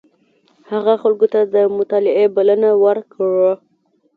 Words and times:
هغه 0.71 0.93
خلکو 1.01 1.25
ته 1.33 1.39
د 1.53 1.55
مطالعې 1.77 2.25
بلنه 2.35 2.69
ورکړه. 2.85 3.49